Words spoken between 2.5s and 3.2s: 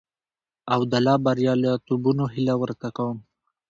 ورته کوم.